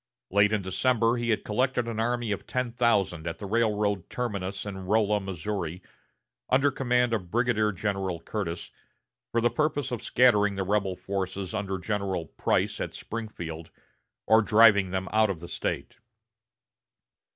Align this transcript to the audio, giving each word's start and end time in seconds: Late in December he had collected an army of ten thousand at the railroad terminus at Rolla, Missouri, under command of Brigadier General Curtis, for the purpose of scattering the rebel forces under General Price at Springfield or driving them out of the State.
Late 0.31 0.51
in 0.51 0.63
December 0.63 1.17
he 1.17 1.29
had 1.29 1.43
collected 1.43 1.87
an 1.87 1.99
army 1.99 2.31
of 2.31 2.47
ten 2.47 2.71
thousand 2.71 3.27
at 3.27 3.37
the 3.37 3.45
railroad 3.45 4.09
terminus 4.09 4.65
at 4.65 4.73
Rolla, 4.73 5.19
Missouri, 5.19 5.83
under 6.49 6.71
command 6.71 7.13
of 7.13 7.29
Brigadier 7.29 7.71
General 7.71 8.19
Curtis, 8.19 8.71
for 9.31 9.41
the 9.41 9.51
purpose 9.51 9.91
of 9.91 10.01
scattering 10.01 10.55
the 10.55 10.63
rebel 10.63 10.95
forces 10.95 11.53
under 11.53 11.77
General 11.77 12.25
Price 12.25 12.81
at 12.81 12.95
Springfield 12.95 13.69
or 14.25 14.41
driving 14.41 14.89
them 14.89 15.07
out 15.11 15.29
of 15.29 15.39
the 15.39 15.47
State. 15.47 15.97